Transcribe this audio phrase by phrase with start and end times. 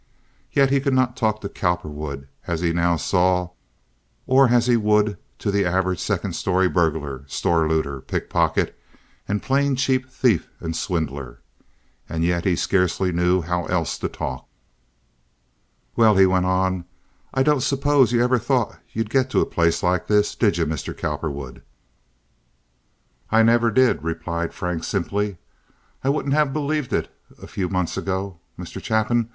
[0.51, 3.49] Yet he could not talk to Cowperwood as he now saw
[4.25, 8.75] or as he would to the average second story burglar, store looter, pickpocket,
[9.27, 11.41] and plain cheap thief and swindler.
[12.09, 14.47] And yet he scarcely knew how else to talk.
[15.95, 16.85] "Well, now," he went on,
[17.31, 20.65] "I don't suppose you ever thought you'd get to a place like this, did you,
[20.65, 20.97] Mr.
[20.97, 21.61] Cowperwood?"
[23.29, 25.37] "I never did," replied Frank, simply.
[26.03, 28.83] "I wouldn't have believed it a few months ago, Mr.
[28.83, 29.29] Chapin.